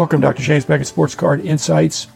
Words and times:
Welcome, 0.00 0.22
Dr. 0.22 0.42
James 0.42 0.64
Beckett 0.64 0.86
Sports 0.86 1.14
Card 1.14 1.44
Insights 1.44 2.06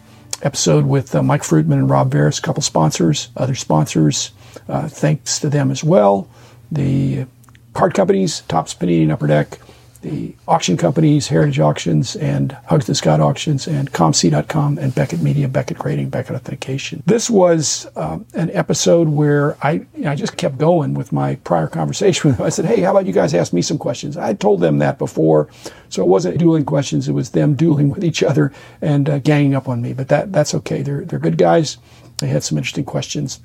episode 0.41 0.87
with 0.87 1.15
uh, 1.15 1.23
Mike 1.23 1.43
Fruitman 1.43 1.75
and 1.75 1.91
Rob 1.91 2.15
a 2.15 2.33
couple 2.41 2.63
sponsors, 2.63 3.29
other 3.37 3.55
sponsors. 3.55 4.31
Uh, 4.67 4.89
thanks 4.89 5.39
to 5.41 5.51
them 5.51 5.71
as 5.71 5.85
well. 5.85 6.27
The 6.73 7.27
card 7.75 7.93
companies, 7.93 8.41
Topps 8.49 8.73
Panini 8.73 9.03
and 9.03 9.13
Upper 9.13 9.27
Deck, 9.27 9.59
the 10.05 10.35
auction 10.47 10.77
companies, 10.77 11.29
Heritage 11.29 11.59
Auctions 11.59 12.15
and 12.15 12.53
Huggins 12.67 12.89
and 12.89 12.97
Scott 12.97 13.21
Auctions 13.21 13.67
and 13.67 13.91
COMC.com 13.91 14.79
and 14.79 14.95
Beckett 14.95 15.23
Media, 15.23 15.49
Beckett 15.49 15.79
Grading, 15.79 16.11
Beckett 16.11 16.37
Authentication. 16.37 17.03
This 17.07 17.31
was 17.31 17.89
um, 17.97 18.27
an 18.35 18.51
episode 18.51 19.09
where 19.09 19.57
I, 19.63 19.73
you 19.97 20.05
know, 20.05 20.13
I 20.13 20.15
just 20.15 20.37
kept 20.37 20.59
going 20.59 20.93
with 20.93 21.11
my 21.11 21.37
prior 21.37 21.67
conversation 21.67 22.29
with 22.29 22.37
them. 22.37 22.47
I 22.47 22.51
said, 22.51 22.67
hey, 22.67 22.83
how 22.83 22.91
about 22.91 23.07
you 23.07 23.15
guys 23.15 23.33
ask 23.33 23.53
me 23.55 23.63
some 23.63 23.79
questions? 23.79 24.17
I 24.19 24.35
told 24.35 24.61
them 24.61 24.79
that 24.79 24.99
before, 24.99 25.49
so 25.89 26.03
it 26.03 26.09
wasn't 26.09 26.39
dueling 26.39 26.67
questions. 26.67 27.09
It 27.09 27.13
was 27.13 27.31
them 27.31 27.55
dueling 27.55 27.89
with 27.89 28.05
each 28.05 28.23
other 28.23 28.53
and 28.83 29.09
uh, 29.09 29.19
ganging 29.21 29.55
up 29.55 29.69
on 29.69 29.81
me. 29.81 29.95
But 29.95 30.09
that 30.09 30.33
that's 30.33 30.55
okay. 30.55 30.83
They're, 30.83 31.05
they're 31.05 31.19
good 31.19 31.39
guys. 31.39 31.79
They 32.19 32.29
had 32.29 32.45
some 32.45 32.59
interesting 32.59 32.85
questions 32.85 33.41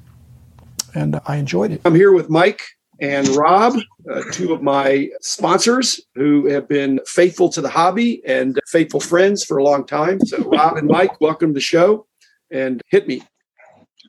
and 0.94 1.20
I 1.26 1.38
enjoyed 1.38 1.72
it. 1.72 1.82
I'm 1.86 1.96
here 1.96 2.12
with 2.12 2.30
Mike 2.30 2.64
and 3.02 3.28
Rob, 3.30 3.78
uh, 4.12 4.22
two 4.32 4.54
of 4.54 4.62
my 4.62 5.10
sponsors 5.22 6.02
who 6.16 6.48
have 6.48 6.68
been 6.68 7.00
faithful 7.06 7.50
to 7.50 7.62
the 7.62 7.70
hobby 7.70 8.22
and 8.26 8.60
faithful 8.68 9.00
friends 9.00 9.44
for 9.44 9.58
a 9.58 9.64
long 9.64 9.86
time. 9.86 10.20
So, 10.26 10.38
Rob 10.50 10.78
and 10.78 10.88
Mike, 10.88 11.20
welcome 11.22 11.50
to 11.50 11.54
the 11.54 11.62
show 11.62 12.08
and 12.52 12.82
hit 12.90 13.08
me. 13.08 13.24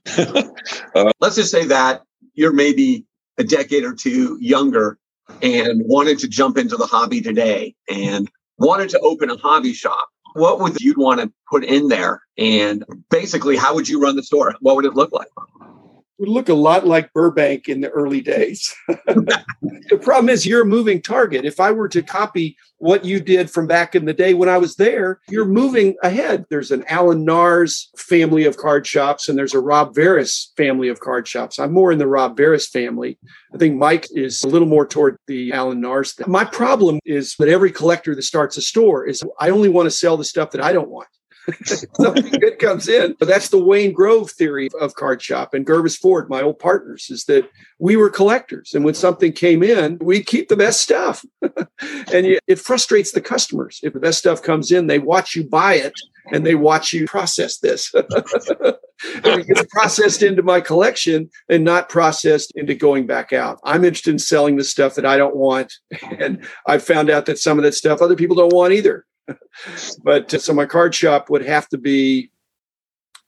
uh, 0.19 1.13
let's 1.21 1.37
just 1.37 1.51
say 1.51 1.67
that 1.67 2.03
you're 2.35 2.53
maybe 2.53 3.05
a 3.39 3.45
decade 3.45 3.85
or 3.85 3.95
two 3.95 4.39
younger 4.41 4.99
and 5.43 5.83
wanted 5.85 6.19
to 6.21 6.29
jump 6.29 6.59
into 6.59 6.77
the 6.77 6.87
hobby 6.87 7.21
today 7.21 7.75
and 7.89 8.29
wanted 8.59 8.89
to 8.91 9.01
open 9.01 9.31
a 9.31 9.37
hobby 9.37 9.73
shop. 9.73 10.09
What 10.35 10.61
would 10.61 10.81
you 10.81 10.95
want 10.97 11.21
to 11.21 11.33
put 11.51 11.65
in 11.65 11.89
there? 11.89 12.23
And 12.39 12.85
basically, 13.11 13.57
how 13.57 13.75
would 13.75 13.89
you 13.89 14.01
run 14.01 14.17
the 14.17 14.23
store? 14.23 14.55
What 14.61 14.77
would 14.77 14.85
it 14.85 14.95
look 14.95 15.13
like? 15.13 15.29
Would 16.21 16.29
look 16.29 16.51
a 16.51 16.55
lot 16.55 16.87
like 16.87 17.13
Burbank 17.15 17.69
in 17.69 17.81
the 17.81 17.89
early 17.89 18.21
days. 18.21 18.73
the 18.89 19.99
problem 20.03 20.29
is 20.29 20.47
you're 20.47 20.63
a 20.63 20.67
moving 20.67 21.01
target. 21.01 21.47
If 21.47 21.59
I 21.59 21.73
were 21.73 21.89
to 21.89 22.03
copy 22.03 22.59
what 22.77 23.07
you 23.07 23.21
did 23.21 23.51
from 23.51 23.67
back 23.67 23.95
in 23.95 24.05
the 24.05 24.13
day 24.13 24.35
when 24.35 24.49
I 24.49 24.59
was 24.59 24.77
there, 24.77 25.21
you're 25.31 25.47
moving 25.47 25.97
ahead. 26.03 26.45
There's 26.51 26.71
an 26.71 26.85
Alan 26.89 27.25
Nars 27.25 27.91
family 27.97 28.45
of 28.45 28.59
card 28.59 28.87
shops 28.87 29.29
and 29.29 29.39
there's 29.39 29.55
a 29.55 29.61
Rob 29.61 29.95
Veris 29.95 30.53
family 30.59 30.89
of 30.89 31.01
card 31.01 31.27
shops. 31.27 31.59
I'm 31.59 31.73
more 31.73 31.91
in 31.91 31.99
the 31.99 32.07
Rob 32.07 32.37
Veris 32.37 32.69
family. 32.69 33.19
I 33.55 33.57
think 33.57 33.77
Mike 33.77 34.07
is 34.11 34.45
a 34.45 34.49
little 34.49 34.69
more 34.69 34.87
toward 34.87 35.17
the 35.27 35.53
Alan 35.53 35.81
Nars 35.81 36.13
thing. 36.13 36.31
My 36.31 36.45
problem 36.45 37.01
is 37.07 37.35
that 37.39 37.49
every 37.49 37.73
collector 37.73 38.15
that 38.15 38.23
starts 38.23 38.59
a 38.59 38.63
store 38.63 39.07
is 39.07 39.23
I 39.39 39.49
only 39.49 39.71
want 39.71 39.87
to 39.87 39.91
sell 39.91 40.19
the 40.19 40.25
stuff 40.25 40.51
that 40.51 40.63
I 40.63 40.73
don't 40.73 40.91
want. 40.91 41.09
something 41.65 42.31
good 42.41 42.59
comes 42.59 42.89
in. 42.89 43.17
But 43.19 43.29
that's 43.29 43.49
the 43.49 43.63
Wayne 43.63 43.93
Grove 43.93 44.31
theory 44.31 44.69
of 44.81 44.95
card 44.95 45.23
shop 45.23 45.55
and 45.55 45.67
Gervis 45.67 45.99
Ford, 45.99 46.29
my 46.29 46.43
old 46.43 46.59
partners, 46.59 47.09
is 47.11 47.25
that 47.25 47.49
we 47.79 47.97
were 47.97 48.11
collectors. 48.11 48.75
And 48.75 48.85
when 48.85 48.95
something 48.95 49.33
came 49.33 49.63
in, 49.63 49.99
we 50.01 50.23
keep 50.23 50.49
the 50.49 50.57
best 50.57 50.81
stuff. 50.81 51.25
and 51.43 52.39
it 52.47 52.59
frustrates 52.59 53.13
the 53.13 53.21
customers. 53.21 53.81
If 53.83 53.95
the 53.95 54.01
best 54.01 54.19
stuff 54.19 54.43
comes 54.43 54.71
in, 54.71 54.87
they 54.87 54.99
watch 54.99 55.35
you 55.35 55.45
buy 55.45 55.75
it 55.75 55.95
and 56.33 56.45
they 56.45 56.55
watch 56.55 56.93
you 56.93 57.07
process 57.07 57.59
this. 57.59 57.93
it 57.95 59.47
gets 59.47 59.65
processed 59.73 60.23
into 60.23 60.43
my 60.43 60.61
collection 60.61 61.31
and 61.49 61.65
not 61.65 61.89
processed 61.89 62.53
into 62.55 62.75
going 62.75 63.07
back 63.07 63.33
out. 63.33 63.59
I'm 63.65 63.85
interested 63.85 64.11
in 64.11 64.19
selling 64.19 64.57
the 64.57 64.65
stuff 64.65 64.95
that 64.95 65.07
I 65.07 65.17
don't 65.17 65.37
want. 65.37 65.73
And 66.19 66.47
I've 66.67 66.83
found 66.83 67.11
out 67.11 67.27
that 67.27 67.39
some 67.39 67.59
of 67.59 67.65
that 67.65 67.75
stuff 67.75 68.03
other 68.03 68.17
people 68.17 68.37
don't 68.37 68.53
want 68.53 68.73
either. 68.73 69.07
but 70.03 70.33
uh, 70.35 70.39
so 70.39 70.53
my 70.53 70.67
card 70.67 70.95
shop 70.95 71.31
would 71.31 71.45
have 71.45 71.69
to 71.69 71.79
be 71.79 72.31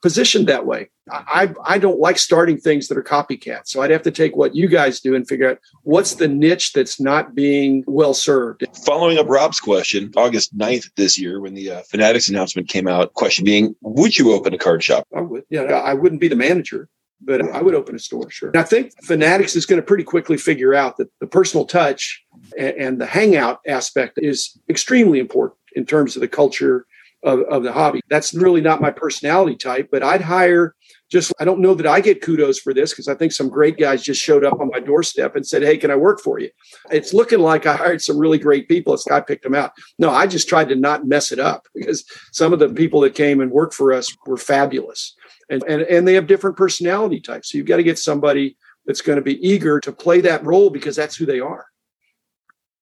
positioned 0.02 0.48
that 0.48 0.66
way. 0.66 0.90
I, 1.10 1.52
I 1.64 1.78
don't 1.78 1.98
like 1.98 2.18
starting 2.18 2.58
things 2.58 2.88
that 2.88 2.98
are 2.98 3.02
copycats. 3.02 3.68
So 3.68 3.82
I'd 3.82 3.90
have 3.90 4.02
to 4.02 4.10
take 4.10 4.36
what 4.36 4.54
you 4.54 4.68
guys 4.68 5.00
do 5.00 5.14
and 5.14 5.26
figure 5.26 5.50
out 5.50 5.58
what's 5.82 6.14
the 6.14 6.28
niche 6.28 6.72
that's 6.72 7.00
not 7.00 7.34
being 7.34 7.82
well 7.86 8.14
served. 8.14 8.64
Following 8.84 9.18
up 9.18 9.28
Rob's 9.28 9.58
question, 9.58 10.12
August 10.16 10.56
9th 10.56 10.90
this 10.96 11.18
year, 11.18 11.40
when 11.40 11.54
the 11.54 11.70
uh, 11.70 11.82
Fanatics 11.82 12.28
announcement 12.28 12.68
came 12.68 12.86
out, 12.86 13.14
question 13.14 13.44
being, 13.44 13.74
would 13.80 14.16
you 14.16 14.32
open 14.32 14.54
a 14.54 14.58
card 14.58 14.82
shop? 14.82 15.06
I 15.16 15.22
would. 15.22 15.44
Yeah, 15.50 15.62
I 15.62 15.94
wouldn't 15.94 16.20
be 16.20 16.28
the 16.28 16.36
manager, 16.36 16.88
but 17.20 17.42
I 17.42 17.62
would 17.62 17.74
open 17.74 17.96
a 17.96 17.98
store, 17.98 18.30
sure. 18.30 18.50
And 18.50 18.58
I 18.58 18.64
think 18.64 18.92
Fanatics 19.02 19.56
is 19.56 19.66
going 19.66 19.80
to 19.80 19.86
pretty 19.86 20.04
quickly 20.04 20.36
figure 20.36 20.72
out 20.72 20.98
that 20.98 21.10
the 21.20 21.26
personal 21.26 21.66
touch 21.66 22.24
and, 22.56 22.76
and 22.76 23.00
the 23.00 23.06
hangout 23.06 23.60
aspect 23.66 24.18
is 24.22 24.56
extremely 24.68 25.18
important 25.18 25.58
in 25.76 25.86
terms 25.86 26.16
of 26.16 26.20
the 26.20 26.28
culture 26.28 26.86
of, 27.22 27.40
of 27.42 27.62
the 27.62 27.72
hobby. 27.72 28.00
That's 28.08 28.34
really 28.34 28.60
not 28.60 28.80
my 28.80 28.90
personality 28.90 29.56
type, 29.56 29.88
but 29.92 30.02
I'd 30.02 30.22
hire 30.22 30.74
just, 31.10 31.32
I 31.38 31.44
don't 31.44 31.60
know 31.60 31.74
that 31.74 31.86
I 31.86 32.00
get 32.00 32.22
kudos 32.22 32.58
for 32.58 32.72
this 32.72 32.90
because 32.90 33.06
I 33.06 33.14
think 33.14 33.32
some 33.32 33.48
great 33.48 33.76
guys 33.78 34.02
just 34.02 34.20
showed 34.20 34.44
up 34.44 34.60
on 34.60 34.68
my 34.68 34.80
doorstep 34.80 35.36
and 35.36 35.46
said, 35.46 35.62
Hey, 35.62 35.76
can 35.76 35.90
I 35.90 35.96
work 35.96 36.20
for 36.20 36.38
you? 36.38 36.48
It's 36.90 37.12
looking 37.12 37.40
like 37.40 37.66
I 37.66 37.76
hired 37.76 38.00
some 38.00 38.18
really 38.18 38.38
great 38.38 38.66
people. 38.66 38.94
It's 38.94 39.06
I 39.06 39.20
picked 39.20 39.44
them 39.44 39.54
out. 39.54 39.72
No, 39.98 40.10
I 40.10 40.26
just 40.26 40.48
tried 40.48 40.70
to 40.70 40.74
not 40.74 41.06
mess 41.06 41.30
it 41.30 41.38
up 41.38 41.66
because 41.74 42.04
some 42.32 42.52
of 42.52 42.58
the 42.58 42.70
people 42.70 43.00
that 43.02 43.14
came 43.14 43.40
and 43.40 43.50
worked 43.50 43.74
for 43.74 43.92
us 43.92 44.16
were 44.26 44.38
fabulous. 44.38 45.14
And, 45.50 45.62
and, 45.64 45.82
and 45.82 46.08
they 46.08 46.14
have 46.14 46.26
different 46.26 46.56
personality 46.56 47.20
types. 47.20 47.50
So 47.50 47.58
you've 47.58 47.66
got 47.66 47.76
to 47.76 47.82
get 47.82 47.98
somebody 47.98 48.56
that's 48.86 49.02
going 49.02 49.16
to 49.16 49.22
be 49.22 49.46
eager 49.46 49.80
to 49.80 49.92
play 49.92 50.22
that 50.22 50.44
role 50.44 50.70
because 50.70 50.96
that's 50.96 51.14
who 51.14 51.26
they 51.26 51.40
are 51.40 51.66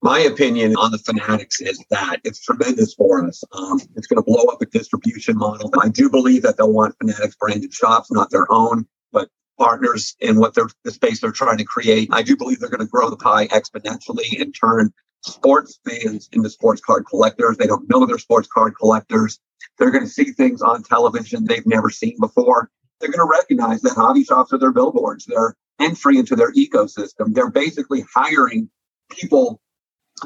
my 0.02 0.20
opinion 0.20 0.76
on 0.76 0.90
the 0.92 0.98
Fanatics 0.98 1.60
is 1.60 1.82
that 1.90 2.20
it's 2.24 2.40
tremendous 2.40 2.94
for 2.94 3.26
us. 3.26 3.44
Um, 3.52 3.80
it's 3.96 4.06
going 4.06 4.16
to 4.16 4.22
blow 4.22 4.44
up 4.44 4.62
a 4.62 4.66
distribution 4.66 5.36
model. 5.36 5.70
I 5.80 5.88
do 5.88 6.08
believe 6.08 6.42
that 6.42 6.56
they'll 6.56 6.72
want 6.72 6.96
Fanatics 6.98 7.36
branded 7.36 7.72
shops, 7.74 8.10
not 8.10 8.30
their 8.30 8.50
own, 8.50 8.86
but 9.12 9.28
partners 9.58 10.16
in 10.20 10.38
what 10.38 10.54
they're 10.54 10.68
the 10.84 10.90
space 10.90 11.20
they're 11.20 11.32
trying 11.32 11.58
to 11.58 11.64
create. 11.64 12.08
I 12.12 12.22
do 12.22 12.36
believe 12.36 12.60
they're 12.60 12.70
going 12.70 12.80
to 12.80 12.86
grow 12.86 13.10
the 13.10 13.16
pie 13.16 13.48
exponentially 13.48 14.40
and 14.40 14.54
turn 14.58 14.92
sports 15.22 15.78
fans 15.86 16.30
into 16.32 16.48
sports 16.48 16.80
card 16.80 17.04
collectors. 17.06 17.58
They 17.58 17.66
don't 17.66 17.88
know 17.90 18.06
they're 18.06 18.18
sports 18.18 18.48
card 18.48 18.74
collectors. 18.78 19.38
They're 19.78 19.90
going 19.90 20.04
to 20.04 20.10
see 20.10 20.32
things 20.32 20.62
on 20.62 20.82
television 20.82 21.44
they've 21.44 21.66
never 21.66 21.90
seen 21.90 22.16
before. 22.18 22.70
They're 23.00 23.10
going 23.10 23.26
to 23.26 23.30
recognize 23.30 23.82
that 23.82 23.94
hobby 23.94 24.24
shops 24.24 24.52
are 24.52 24.58
their 24.58 24.72
billboards. 24.72 25.26
They're 25.26 25.56
entry 25.78 26.18
into 26.18 26.36
their 26.36 26.52
ecosystem. 26.52 27.34
They're 27.34 27.50
basically 27.50 28.04
hiring 28.14 28.70
people 29.10 29.60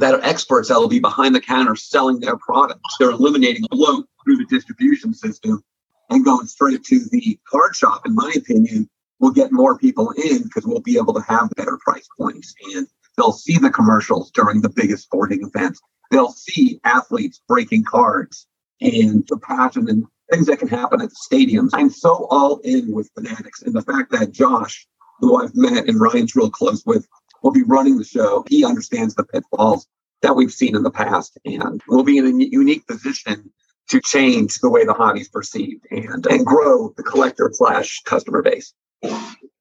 that 0.00 0.14
are 0.14 0.22
experts 0.22 0.68
that 0.68 0.78
will 0.78 0.88
be 0.88 0.98
behind 0.98 1.34
the 1.34 1.40
counter 1.40 1.76
selling 1.76 2.20
their 2.20 2.36
products. 2.36 2.96
They're 2.98 3.10
eliminating 3.10 3.64
bloat 3.70 4.06
through 4.24 4.36
the 4.36 4.46
distribution 4.46 5.14
system 5.14 5.62
and 6.10 6.24
going 6.24 6.46
straight 6.46 6.84
to 6.84 7.00
the 7.10 7.38
card 7.48 7.74
shop, 7.76 8.06
in 8.06 8.14
my 8.14 8.32
opinion, 8.36 8.88
will 9.20 9.30
get 9.30 9.52
more 9.52 9.78
people 9.78 10.10
in 10.10 10.42
because 10.42 10.66
we'll 10.66 10.80
be 10.80 10.96
able 10.96 11.14
to 11.14 11.22
have 11.22 11.50
better 11.56 11.78
price 11.84 12.08
points. 12.18 12.54
And 12.74 12.86
they'll 13.16 13.32
see 13.32 13.58
the 13.58 13.70
commercials 13.70 14.30
during 14.30 14.60
the 14.60 14.68
biggest 14.68 15.04
sporting 15.04 15.42
events. 15.42 15.80
They'll 16.10 16.32
see 16.32 16.80
athletes 16.84 17.40
breaking 17.48 17.84
cards 17.84 18.46
and 18.80 19.26
the 19.28 19.38
passion 19.38 19.88
and 19.88 20.04
things 20.30 20.46
that 20.46 20.58
can 20.58 20.68
happen 20.68 21.00
at 21.00 21.10
the 21.10 21.16
stadiums. 21.30 21.70
I'm 21.72 21.90
so 21.90 22.26
all 22.30 22.58
in 22.58 22.92
with 22.92 23.10
Fanatics 23.14 23.62
and 23.62 23.74
the 23.74 23.82
fact 23.82 24.10
that 24.12 24.32
Josh, 24.32 24.86
who 25.20 25.42
I've 25.42 25.54
met 25.54 25.88
and 25.88 26.00
Ryan's 26.00 26.36
real 26.36 26.50
close 26.50 26.84
with, 26.84 27.06
will 27.44 27.52
be 27.52 27.62
running 27.62 27.98
the 27.98 28.04
show. 28.04 28.44
He 28.48 28.64
understands 28.64 29.14
the 29.14 29.22
pitfalls 29.22 29.86
that 30.22 30.34
we've 30.34 30.52
seen 30.52 30.74
in 30.74 30.82
the 30.82 30.90
past, 30.90 31.38
and 31.44 31.80
we'll 31.86 32.02
be 32.02 32.16
in 32.16 32.26
a 32.26 32.44
unique 32.44 32.86
position 32.88 33.52
to 33.90 34.00
change 34.00 34.58
the 34.60 34.70
way 34.70 34.84
the 34.84 34.94
hobby's 34.94 35.28
perceived 35.28 35.84
and 35.90 36.26
and 36.26 36.46
grow 36.46 36.94
the 36.96 37.02
collector 37.02 37.50
slash 37.52 38.00
customer 38.04 38.42
base. 38.42 38.72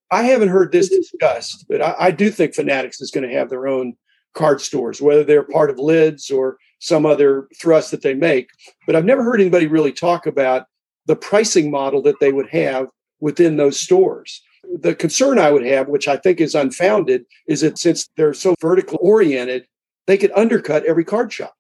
I 0.10 0.24
haven't 0.24 0.50
heard 0.50 0.72
this 0.72 0.90
discussed, 0.90 1.66
but 1.68 1.82
I, 1.82 1.96
I 2.00 2.12
do 2.12 2.32
think 2.32 2.56
Fanatics 2.56 3.02
is 3.02 3.12
going 3.12 3.28
to 3.28 3.36
have 3.36 3.50
their 3.50 3.68
own 3.68 3.96
card 4.34 4.62
stores, 4.62 5.02
whether 5.02 5.24
they're 5.24 5.44
part 5.44 5.70
of 5.70 5.78
Lids 5.78 6.32
or 6.32 6.58
some 6.80 7.06
other 7.06 7.48
thrust 7.60 7.92
that 7.92 8.02
they 8.02 8.14
make. 8.14 8.48
But 8.88 8.96
I've 8.96 9.06
never 9.06 9.24
heard 9.24 9.42
anybody 9.42 9.68
really 9.68 9.92
talk 9.92 10.26
about 10.26 10.68
the 11.06 11.16
pricing 11.18 11.70
model 11.70 12.02
that 12.04 12.20
they 12.22 12.32
would 12.32 12.50
have 12.50 12.88
within 13.20 13.58
those 13.58 13.80
stores. 13.80 14.42
The 14.82 14.96
concern 14.96 15.40
I 15.40 15.52
would 15.52 15.66
have, 15.66 15.88
which 15.88 16.08
I 16.08 16.18
think 16.18 16.40
is 16.42 16.56
unfounded, 16.56 17.26
is 17.48 17.62
that 17.62 17.78
since 17.78 18.10
they're 18.18 18.34
so 18.34 18.56
vertical 18.60 18.98
oriented, 19.02 19.68
they 20.08 20.18
could 20.18 20.32
undercut 20.36 20.86
every 20.86 21.06
card 21.06 21.32
shop. 21.32 21.56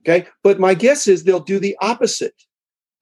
Okay. 0.00 0.26
But 0.42 0.58
my 0.58 0.74
guess 0.74 1.06
is 1.06 1.24
they'll 1.24 1.40
do 1.40 1.58
the 1.58 1.76
opposite, 1.80 2.34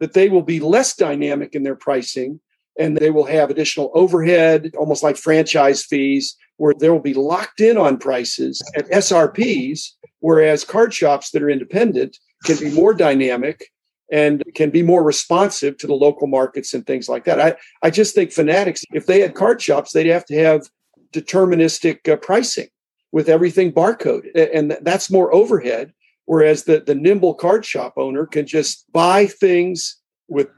that 0.00 0.12
they 0.12 0.28
will 0.28 0.42
be 0.42 0.60
less 0.60 0.94
dynamic 0.94 1.54
in 1.54 1.62
their 1.62 1.76
pricing 1.76 2.40
and 2.78 2.96
they 2.96 3.10
will 3.10 3.24
have 3.24 3.50
additional 3.50 3.90
overhead, 3.94 4.72
almost 4.78 5.02
like 5.02 5.16
franchise 5.16 5.84
fees, 5.84 6.36
where 6.58 6.74
they 6.78 6.88
will 6.88 7.00
be 7.00 7.14
locked 7.14 7.60
in 7.60 7.76
on 7.76 7.98
prices 7.98 8.62
at 8.76 8.88
SRPs, 8.90 9.90
whereas 10.20 10.64
card 10.64 10.94
shops 10.94 11.30
that 11.30 11.42
are 11.42 11.50
independent 11.50 12.16
can 12.44 12.56
be 12.58 12.70
more 12.70 12.94
dynamic 12.94 13.66
and 14.10 14.42
can 14.54 14.70
be 14.70 14.82
more 14.82 15.02
responsive 15.02 15.76
to 15.78 15.86
the 15.86 15.94
local 15.94 16.26
markets 16.26 16.74
and 16.74 16.86
things 16.86 17.08
like 17.08 17.24
that. 17.24 17.40
I, 17.40 17.56
I 17.82 17.90
just 17.90 18.14
think 18.14 18.32
Fanatics, 18.32 18.84
if 18.92 19.06
they 19.06 19.20
had 19.20 19.34
card 19.34 19.60
shops, 19.60 19.92
they'd 19.92 20.06
have 20.06 20.24
to 20.26 20.36
have 20.36 20.68
deterministic 21.12 22.08
uh, 22.10 22.16
pricing 22.16 22.68
with 23.12 23.28
everything 23.28 23.72
barcoded. 23.72 24.50
And 24.54 24.78
that's 24.82 25.10
more 25.10 25.32
overhead. 25.32 25.92
Whereas 26.24 26.64
the, 26.64 26.80
the 26.80 26.94
nimble 26.94 27.34
card 27.34 27.64
shop 27.64 27.94
owner 27.96 28.26
can 28.26 28.46
just 28.46 28.90
buy 28.92 29.26
things 29.26 29.96
with 30.28 30.48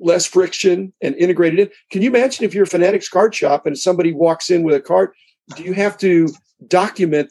less 0.00 0.26
friction 0.26 0.92
and 1.02 1.14
integrated 1.16 1.58
in. 1.58 1.70
Can 1.90 2.02
you 2.02 2.08
imagine 2.08 2.44
if 2.44 2.54
you're 2.54 2.64
a 2.64 2.68
Fanatics 2.68 3.08
card 3.08 3.34
shop 3.34 3.66
and 3.66 3.76
somebody 3.76 4.12
walks 4.12 4.50
in 4.50 4.62
with 4.62 4.74
a 4.74 4.80
card, 4.80 5.10
do 5.54 5.62
you 5.62 5.74
have 5.74 5.98
to 5.98 6.28
document 6.66 7.28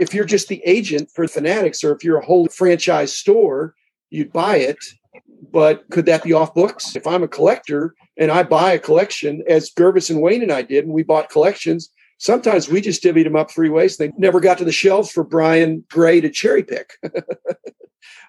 if 0.00 0.14
you're 0.14 0.24
just 0.24 0.48
the 0.48 0.62
agent 0.64 1.10
for 1.10 1.26
Fanatics 1.26 1.82
or 1.82 1.92
if 1.92 2.04
you're 2.04 2.18
a 2.18 2.24
whole 2.24 2.48
franchise 2.48 3.14
store, 3.14 3.74
you'd 4.10 4.32
buy 4.32 4.56
it. 4.56 4.78
But 5.52 5.88
could 5.90 6.06
that 6.06 6.22
be 6.22 6.32
off 6.32 6.54
books? 6.54 6.96
If 6.96 7.06
I'm 7.06 7.22
a 7.22 7.28
collector 7.28 7.94
and 8.16 8.30
I 8.30 8.42
buy 8.42 8.72
a 8.72 8.78
collection, 8.78 9.42
as 9.46 9.70
Gervis 9.70 10.10
and 10.10 10.22
Wayne 10.22 10.42
and 10.42 10.52
I 10.52 10.62
did, 10.62 10.84
and 10.84 10.94
we 10.94 11.02
bought 11.02 11.28
collections, 11.28 11.90
sometimes 12.18 12.68
we 12.68 12.80
just 12.80 13.02
divvied 13.02 13.24
them 13.24 13.36
up 13.36 13.50
three 13.50 13.68
ways. 13.68 13.96
They 13.96 14.12
never 14.16 14.40
got 14.40 14.58
to 14.58 14.64
the 14.64 14.72
shelves 14.72 15.10
for 15.10 15.24
Brian 15.24 15.84
Gray 15.90 16.20
to 16.20 16.30
cherry 16.30 16.62
pick. 16.62 16.94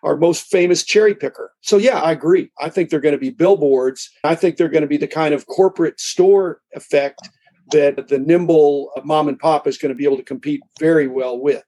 Our 0.04 0.18
most 0.18 0.48
famous 0.48 0.84
cherry 0.84 1.16
picker. 1.16 1.54
So, 1.62 1.78
yeah, 1.78 2.02
I 2.02 2.12
agree. 2.12 2.52
I 2.60 2.70
think 2.70 2.90
they're 2.90 3.00
going 3.00 3.14
to 3.14 3.20
be 3.20 3.30
billboards. 3.30 4.10
I 4.26 4.36
think 4.36 4.58
they're 4.58 4.68
going 4.68 4.82
to 4.82 4.88
be 4.88 4.98
the 4.98 5.08
kind 5.08 5.34
of 5.34 5.48
corporate 5.48 6.02
store 6.02 6.60
effect 6.74 7.30
that 7.72 8.10
the 8.10 8.20
nimble 8.20 8.92
mom 9.06 9.30
and 9.30 9.40
pop 9.40 9.66
is 9.66 9.78
going 9.78 9.90
to 9.90 9.96
be 9.96 10.04
able 10.04 10.18
to 10.18 10.24
compete 10.24 10.60
very 10.78 11.08
well 11.08 11.40
with, 11.40 11.64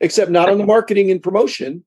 except 0.00 0.30
not 0.30 0.48
on 0.48 0.56
the 0.56 0.64
marketing 0.64 1.10
and 1.10 1.22
promotion. 1.22 1.84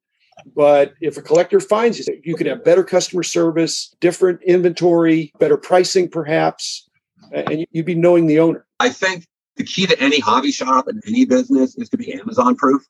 But 0.56 0.94
if 1.02 1.18
a 1.18 1.22
collector 1.22 1.60
finds 1.60 2.00
it, 2.00 2.22
you 2.24 2.36
could 2.36 2.48
have 2.48 2.64
better 2.64 2.84
customer 2.84 3.24
service, 3.24 3.94
different 4.00 4.42
inventory, 4.44 5.32
better 5.40 5.58
pricing, 5.58 6.10
perhaps, 6.10 6.88
and 7.32 7.66
you'd 7.72 7.86
be 7.86 7.96
knowing 7.96 8.28
the 8.28 8.40
owner. 8.40 8.66
I 8.80 8.90
think 8.90 9.26
the 9.58 9.64
key 9.64 9.86
to 9.88 10.00
any 10.00 10.20
hobby 10.20 10.52
shop 10.52 10.88
and 10.88 11.02
any 11.08 11.26
business 11.26 11.78
is 11.78 11.90
to 11.90 11.98
be 11.98 12.14
Amazon 12.14 12.56
proof 12.56 12.86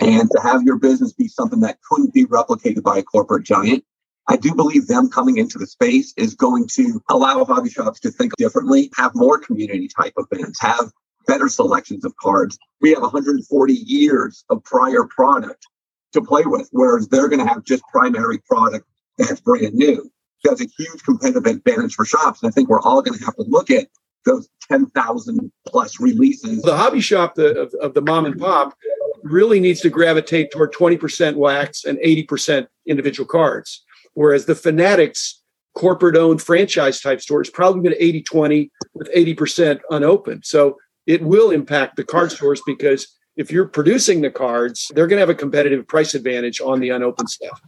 and 0.00 0.30
to 0.30 0.40
have 0.42 0.62
your 0.62 0.76
business 0.78 1.12
be 1.12 1.28
something 1.28 1.60
that 1.60 1.78
couldn't 1.82 2.14
be 2.14 2.24
replicated 2.26 2.82
by 2.82 2.98
a 2.98 3.02
corporate 3.02 3.44
giant. 3.44 3.84
I 4.28 4.36
do 4.36 4.54
believe 4.54 4.86
them 4.86 5.10
coming 5.10 5.36
into 5.36 5.58
the 5.58 5.66
space 5.66 6.14
is 6.16 6.34
going 6.34 6.68
to 6.68 7.02
allow 7.10 7.44
hobby 7.44 7.70
shops 7.70 7.98
to 8.00 8.10
think 8.10 8.32
differently, 8.36 8.90
have 8.96 9.12
more 9.14 9.38
community 9.38 9.88
type 9.88 10.14
events, 10.16 10.60
have 10.60 10.92
better 11.26 11.48
selections 11.48 12.04
of 12.04 12.16
cards. 12.16 12.56
We 12.80 12.90
have 12.90 13.02
140 13.02 13.72
years 13.72 14.44
of 14.48 14.62
prior 14.64 15.04
product 15.04 15.66
to 16.12 16.22
play 16.22 16.42
with, 16.44 16.68
whereas 16.72 17.08
they're 17.08 17.28
going 17.28 17.44
to 17.44 17.46
have 17.46 17.64
just 17.64 17.82
primary 17.92 18.38
product 18.38 18.86
that's 19.18 19.40
brand 19.40 19.74
new. 19.74 20.10
That's 20.44 20.60
a 20.60 20.66
huge 20.76 21.02
competitive 21.04 21.46
advantage 21.46 21.94
for 21.94 22.04
shops. 22.04 22.42
And 22.42 22.50
I 22.50 22.52
think 22.52 22.68
we're 22.68 22.80
all 22.80 23.02
going 23.02 23.18
to 23.18 23.24
have 23.24 23.36
to 23.36 23.44
look 23.46 23.70
at 23.70 23.88
those 24.24 24.48
10,000 24.68 25.52
plus 25.66 26.00
releases. 26.00 26.62
The 26.62 26.76
hobby 26.76 27.00
shop 27.00 27.34
the, 27.34 27.60
of, 27.60 27.74
of 27.74 27.94
the 27.94 28.00
mom 28.00 28.24
and 28.24 28.38
pop 28.38 28.74
really 29.22 29.60
needs 29.60 29.80
to 29.80 29.90
gravitate 29.90 30.50
toward 30.50 30.72
20% 30.72 31.36
wax 31.36 31.84
and 31.84 31.98
80% 31.98 32.66
individual 32.86 33.26
cards. 33.26 33.84
Whereas 34.14 34.46
the 34.46 34.54
Fanatics 34.54 35.42
corporate 35.74 36.16
owned 36.16 36.42
franchise 36.42 37.00
type 37.00 37.20
store 37.20 37.40
is 37.40 37.50
probably 37.50 37.80
been 37.80 37.98
80 37.98 38.22
20 38.22 38.70
with 38.94 39.14
80% 39.14 39.80
unopened. 39.90 40.44
So 40.44 40.76
it 41.06 41.22
will 41.22 41.50
impact 41.50 41.96
the 41.96 42.04
card 42.04 42.30
stores 42.30 42.62
because 42.66 43.06
if 43.36 43.50
you're 43.50 43.66
producing 43.66 44.20
the 44.20 44.30
cards, 44.30 44.90
they're 44.94 45.06
going 45.06 45.16
to 45.16 45.22
have 45.22 45.30
a 45.30 45.34
competitive 45.34 45.86
price 45.86 46.14
advantage 46.14 46.60
on 46.60 46.80
the 46.80 46.90
unopened 46.90 47.30
stuff. 47.30 47.60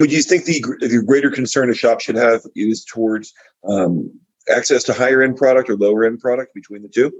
Would 0.00 0.12
you 0.12 0.22
think 0.22 0.44
the, 0.44 0.60
the 0.80 1.02
greater 1.06 1.30
concern 1.30 1.70
a 1.70 1.74
shop 1.74 2.00
should 2.00 2.16
have 2.16 2.42
is 2.56 2.84
towards 2.84 3.32
um, 3.68 4.10
access 4.48 4.82
to 4.84 4.92
higher 4.92 5.22
end 5.22 5.36
product 5.36 5.68
or 5.68 5.76
lower 5.76 6.04
end 6.04 6.20
product 6.20 6.54
between 6.54 6.82
the 6.82 6.88
two? 6.88 7.12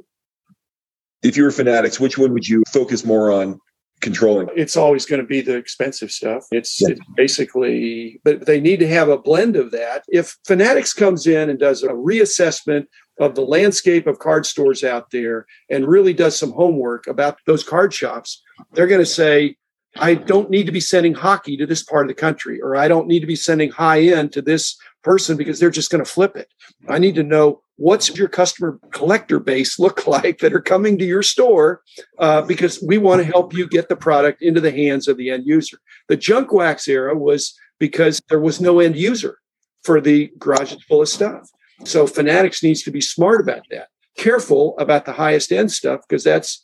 If 1.23 1.37
you 1.37 1.45
were 1.45 1.51
fanatics, 1.51 2.01
which 2.01 2.19
one 2.19 2.33
would 2.33 2.49
you 2.49 2.65
focus 2.73 3.05
more 3.05 3.31
on 3.31 3.61
controlling? 4.01 4.49
It's 4.57 4.77
always 4.77 5.07
going 5.07 5.21
to 5.21 5.27
be 5.27 5.41
the 5.41 5.57
expensive 5.57 6.11
stuff. 6.11 6.47
It's, 6.51 6.81
yeah. 6.81 6.89
it's, 6.91 7.01
basically, 7.15 8.21
but 8.25 8.47
they 8.47 8.61
need 8.61 8.81
to 8.81 8.89
have 8.89 9.09
a 9.09 9.19
blend 9.19 9.55
of 9.55 9.71
that. 9.71 10.05
If 10.09 10.37
Fanatics 10.47 10.93
comes 10.93 11.27
in 11.27 11.51
and 11.51 11.61
does 11.61 11.83
a 11.83 11.91
reassessment 11.91 12.87
of 13.19 13.35
the 13.35 13.43
landscape 13.43 14.07
of 14.07 14.19
card 14.19 14.47
stores 14.47 14.83
out 14.83 15.11
there 15.11 15.47
and 15.71 15.87
really 15.87 16.13
does 16.13 16.37
some 16.37 16.53
homework 16.53 17.07
about 17.07 17.39
those 17.47 17.63
card 17.63 17.93
shops, 17.93 18.43
they're 18.73 18.87
going 18.87 19.01
to 19.01 19.07
say, 19.07 19.57
I 19.97 20.15
don't 20.15 20.51
need 20.51 20.67
to 20.67 20.73
be 20.73 20.81
sending 20.81 21.13
hockey 21.13 21.57
to 21.59 21.67
this 21.67 21.83
part 21.83 22.07
of 22.07 22.09
the 22.09 22.15
country, 22.15 22.61
or 22.61 22.77
I 22.77 22.89
don't 22.89 23.07
need 23.07 23.21
to 23.21 23.27
be 23.27 23.37
sending 23.37 23.71
high 23.71 24.01
end 24.01 24.33
to 24.33 24.43
this 24.43 24.77
person 25.03 25.37
because 25.37 25.61
they're 25.61 25.71
just 25.71 25.91
going 25.91 26.03
to 26.03 26.11
flip 26.11 26.37
it. 26.37 26.49
I 26.89 26.99
need 26.99 27.15
to 27.17 27.23
know 27.23 27.63
what's 27.77 28.17
your 28.17 28.29
customer 28.29 28.79
collector 28.93 29.39
base 29.39 29.79
look 29.79 30.07
like 30.07 30.39
that 30.39 30.55
are 30.55 30.63
coming 30.63 30.99
to 30.99 31.05
your 31.05 31.23
store 31.23 31.83
uh, 32.19 32.43
because 32.43 32.83
we 32.83 32.97
want 32.97 33.21
to 33.21 33.27
help 33.27 33.53
you 33.53 33.69
get 33.69 33.89
the 33.89 33.97
product 33.97 34.41
into 34.43 34.61
the 34.61 34.71
hands 34.71 35.09
of 35.09 35.17
the 35.19 35.31
end 35.31 35.47
user. 35.47 35.79
The 36.09 36.17
junk 36.17 36.53
wax 36.53 36.89
era 36.89 37.17
was 37.17 37.55
because 37.79 38.23
there 38.29 38.41
was 38.41 38.61
no 38.61 38.81
end 38.81 38.97
user 38.97 39.39
for 39.83 40.01
the 40.01 40.33
garages 40.39 40.83
full 40.85 41.03
of 41.03 41.09
stuff. 41.09 41.51
So 41.85 42.07
Fanatics 42.07 42.63
needs 42.63 42.83
to 42.83 42.91
be 42.91 43.01
smart 43.01 43.41
about 43.41 43.63
that. 43.71 43.89
Careful 44.17 44.77
about 44.79 45.05
the 45.05 45.13
highest 45.13 45.53
end 45.53 45.73
stuff 45.73 46.01
because 46.09 46.25
that's 46.25 46.63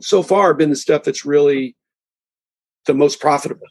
so 0.00 0.22
far 0.22 0.54
been 0.54 0.70
the 0.70 0.76
stuff 0.76 1.04
that's 1.04 1.24
really 1.24 1.76
the 2.86 2.94
most 2.94 3.20
profitable. 3.20 3.66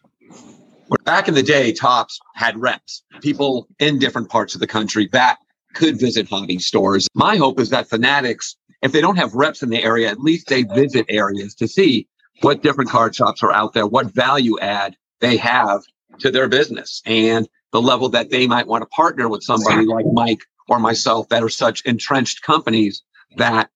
Back 1.05 1.27
in 1.27 1.33
the 1.33 1.43
day, 1.43 1.71
Topps 1.71 2.19
had 2.35 2.59
reps, 2.59 3.03
people 3.21 3.67
in 3.79 3.99
different 3.99 4.29
parts 4.29 4.53
of 4.53 4.61
the 4.61 4.67
country 4.67 5.07
that 5.13 5.37
could 5.73 5.99
visit 5.99 6.29
hobby 6.29 6.59
stores. 6.59 7.07
My 7.13 7.37
hope 7.37 7.59
is 7.59 7.69
that 7.69 7.89
Fanatics, 7.89 8.55
if 8.81 8.91
they 8.91 9.01
don't 9.01 9.15
have 9.15 9.33
reps 9.33 9.63
in 9.63 9.69
the 9.69 9.83
area, 9.83 10.09
at 10.09 10.19
least 10.19 10.47
they 10.47 10.63
visit 10.63 11.05
areas 11.07 11.55
to 11.55 11.67
see 11.67 12.07
what 12.41 12.61
different 12.61 12.89
card 12.89 13.15
shops 13.15 13.41
are 13.43 13.53
out 13.53 13.73
there, 13.73 13.87
what 13.87 14.07
value 14.07 14.59
add 14.59 14.95
they 15.19 15.37
have 15.37 15.81
to 16.19 16.31
their 16.31 16.49
business, 16.49 17.01
and 17.05 17.47
the 17.71 17.81
level 17.81 18.09
that 18.09 18.29
they 18.29 18.47
might 18.47 18.67
want 18.67 18.81
to 18.81 18.87
partner 18.87 19.29
with 19.29 19.43
somebody 19.43 19.85
like 19.85 20.05
Mike 20.11 20.41
or 20.67 20.79
myself 20.79 21.29
that 21.29 21.43
are 21.43 21.49
such 21.49 21.81
entrenched 21.85 22.41
companies 22.41 23.03
that 23.37 23.69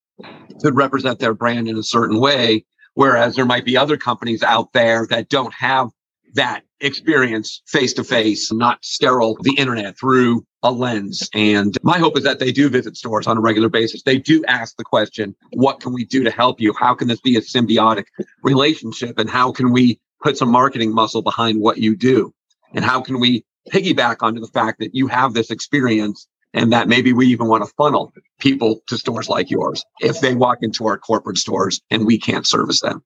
could 0.61 0.75
represent 0.75 1.19
their 1.19 1.33
brand 1.33 1.67
in 1.67 1.77
a 1.77 1.83
certain 1.83 2.19
way. 2.19 2.65
Whereas 2.93 3.35
there 3.35 3.45
might 3.45 3.65
be 3.65 3.75
other 3.75 3.97
companies 3.97 4.41
out 4.41 4.71
there 4.73 5.05
that 5.09 5.29
don't 5.29 5.53
have 5.53 5.89
that 6.35 6.63
experience 6.81 7.61
face 7.67 7.93
to 7.93 8.03
face, 8.03 8.51
not 8.51 8.83
sterile 8.83 9.37
the 9.41 9.55
internet 9.57 9.97
through 9.97 10.45
a 10.63 10.71
lens. 10.71 11.29
And 11.33 11.77
my 11.83 11.97
hope 11.97 12.17
is 12.17 12.23
that 12.23 12.39
they 12.39 12.51
do 12.51 12.69
visit 12.69 12.97
stores 12.97 13.27
on 13.27 13.37
a 13.37 13.41
regular 13.41 13.69
basis. 13.69 14.03
They 14.03 14.17
do 14.17 14.43
ask 14.47 14.75
the 14.77 14.83
question, 14.83 15.35
what 15.53 15.79
can 15.79 15.93
we 15.93 16.05
do 16.05 16.23
to 16.23 16.31
help 16.31 16.59
you? 16.59 16.73
How 16.73 16.93
can 16.93 17.07
this 17.07 17.21
be 17.21 17.37
a 17.37 17.41
symbiotic 17.41 18.05
relationship? 18.43 19.17
And 19.17 19.29
how 19.29 19.51
can 19.51 19.71
we 19.71 19.99
put 20.21 20.37
some 20.37 20.51
marketing 20.51 20.93
muscle 20.93 21.21
behind 21.21 21.61
what 21.61 21.77
you 21.77 21.95
do? 21.95 22.33
And 22.73 22.83
how 22.83 23.01
can 23.01 23.19
we 23.19 23.45
piggyback 23.71 24.17
onto 24.21 24.41
the 24.41 24.47
fact 24.47 24.79
that 24.79 24.93
you 24.93 25.07
have 25.07 25.33
this 25.33 25.51
experience 25.51 26.27
and 26.55 26.71
that 26.71 26.87
maybe 26.87 27.13
we 27.13 27.27
even 27.27 27.47
want 27.47 27.63
to 27.63 27.71
funnel 27.77 28.11
people 28.39 28.81
to 28.87 28.97
stores 28.97 29.29
like 29.29 29.51
yours 29.51 29.83
if 29.99 30.19
they 30.21 30.33
walk 30.33 30.59
into 30.61 30.87
our 30.87 30.97
corporate 30.97 31.37
stores 31.37 31.81
and 31.91 32.07
we 32.07 32.17
can't 32.17 32.47
service 32.47 32.81
them. 32.81 33.03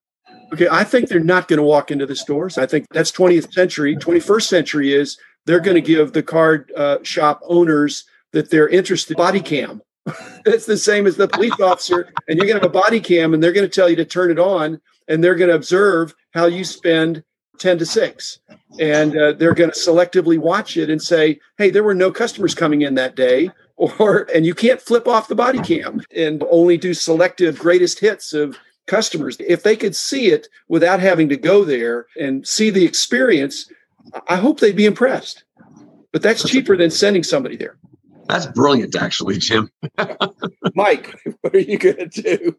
Okay, 0.54 0.68
I 0.72 0.84
think 0.84 1.10
they're 1.10 1.20
not 1.20 1.48
going 1.48 1.58
to 1.58 1.64
walk 1.64 1.92
into 1.92 2.06
the 2.06 2.16
stores. 2.16 2.58
I 2.58 2.66
think 2.66 2.86
that's 2.92 3.12
20th 3.12 3.52
century. 3.52 3.96
21st 3.96 4.44
century 4.44 4.94
is 4.94 5.18
they're 5.46 5.60
going 5.60 5.76
to 5.76 5.82
give 5.82 6.14
the 6.14 6.24
card 6.24 6.72
uh, 6.78 7.00
shop 7.04 7.42
owners 7.44 8.06
that 8.34 8.50
they're 8.50 8.70
interested 8.70 9.18
body 9.18 9.42
cam. 9.42 9.82
it's 10.46 10.66
the 10.66 10.78
same 10.78 11.06
as 11.06 11.18
the 11.18 11.28
police 11.28 11.60
officer, 11.60 12.12
and 12.28 12.38
you're 12.38 12.48
going 12.48 12.58
to 12.58 12.66
have 12.66 12.70
a 12.70 12.82
body 12.82 13.00
cam, 13.00 13.34
and 13.34 13.44
they're 13.44 13.52
going 13.52 13.68
to 13.68 13.74
tell 13.74 13.90
you 13.90 13.96
to 13.96 14.06
turn 14.06 14.32
it 14.32 14.40
on, 14.40 14.80
and 15.08 15.24
they're 15.24 15.36
going 15.36 15.50
to 15.50 15.56
observe 15.56 16.16
how 16.34 16.46
you 16.46 16.64
spend 16.64 17.24
10 17.60 17.80
to 17.80 17.86
6 17.86 18.40
and 18.80 19.18
uh, 19.18 19.34
they're 19.34 19.54
going 19.54 19.72
to 19.72 19.78
selectively 19.78 20.38
watch 20.38 20.78
it 20.78 20.90
and 20.90 21.02
say 21.02 21.40
hey 21.58 21.70
there 21.70 21.84
were 21.84 21.96
no 21.96 22.12
customers 22.12 22.56
coming 22.56 22.82
in 22.82 22.96
that 22.96 23.16
day 23.16 23.50
or 23.80 24.28
and 24.36 24.46
you 24.46 24.54
can't 24.54 24.82
flip 24.82 25.08
off 25.08 25.28
the 25.28 25.36
body 25.36 25.60
cam 25.60 26.02
and 26.16 26.44
only 26.50 26.78
do 26.78 26.94
selective 26.94 27.58
greatest 27.58 28.00
hits 28.00 28.34
of 28.34 28.58
customers. 28.90 29.38
If 29.40 29.64
they 29.64 29.78
could 29.78 29.96
see 29.96 30.28
it 30.28 30.48
without 30.68 31.00
having 31.00 31.30
to 31.30 31.38
go 31.38 31.64
there 31.64 32.08
and 32.20 32.46
see 32.46 32.70
the 32.70 32.84
experience 32.84 33.72
i 34.28 34.36
hope 34.36 34.60
they'd 34.60 34.76
be 34.76 34.86
impressed. 34.86 35.44
But 36.12 36.24
that's 36.24 36.48
cheaper 36.50 36.76
than 36.76 36.90
sending 36.90 37.24
somebody 37.24 37.56
there. 37.56 37.78
That's 38.28 38.48
brilliant 38.48 38.96
actually 38.96 39.38
jim. 39.38 39.70
Mike 40.76 41.16
what 41.42 41.56
are 41.56 41.60
you 41.60 41.78
going 41.78 42.10
to 42.10 42.22
do? 42.22 42.56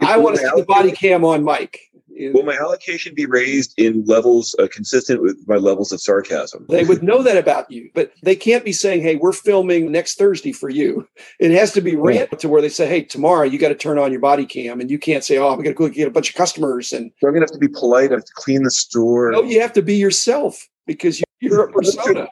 I 0.00 0.18
want 0.18 0.36
to 0.36 0.42
see 0.42 0.50
the 0.54 0.64
body 0.64 0.92
cam 0.92 1.24
on 1.24 1.42
mike 1.42 1.80
Will 2.28 2.44
my 2.44 2.56
allocation 2.56 3.14
be 3.14 3.26
raised 3.26 3.74
in 3.76 4.04
levels 4.04 4.54
uh, 4.58 4.68
consistent 4.70 5.22
with 5.22 5.42
my 5.48 5.56
levels 5.56 5.92
of 5.92 6.00
sarcasm? 6.00 6.66
They 6.68 6.84
would 6.84 7.02
know 7.02 7.22
that 7.22 7.36
about 7.36 7.70
you, 7.70 7.90
but 7.94 8.12
they 8.22 8.36
can't 8.36 8.64
be 8.64 8.72
saying, 8.72 9.02
"Hey, 9.02 9.16
we're 9.16 9.32
filming 9.32 9.90
next 9.90 10.18
Thursday 10.18 10.52
for 10.52 10.68
you." 10.68 11.08
It 11.38 11.50
has 11.52 11.72
to 11.72 11.80
be 11.80 11.96
ramped 11.96 12.38
to 12.40 12.48
where 12.48 12.62
they 12.62 12.68
say, 12.68 12.86
"Hey, 12.86 13.02
tomorrow 13.02 13.44
you 13.44 13.58
got 13.58 13.68
to 13.68 13.74
turn 13.74 13.98
on 13.98 14.10
your 14.10 14.20
body 14.20 14.46
cam," 14.46 14.80
and 14.80 14.90
you 14.90 14.98
can't 14.98 15.24
say, 15.24 15.38
"Oh, 15.38 15.48
I'm 15.48 15.56
going 15.56 15.66
to 15.66 15.74
go 15.74 15.88
get 15.88 16.08
a 16.08 16.10
bunch 16.10 16.30
of 16.30 16.36
customers." 16.36 16.92
And 16.92 17.10
so 17.18 17.28
I'm 17.28 17.34
going 17.34 17.46
to 17.46 17.52
have 17.52 17.58
to 17.60 17.66
be 17.66 17.68
polite. 17.68 18.10
I 18.10 18.14
have 18.14 18.24
to 18.24 18.32
clean 18.34 18.62
the 18.62 18.70
store. 18.70 19.30
No, 19.30 19.42
you 19.42 19.60
have 19.60 19.72
to 19.74 19.82
be 19.82 19.96
yourself 19.96 20.68
because 20.86 21.22
you're 21.40 21.68
a 21.68 21.72
persona. 21.72 22.28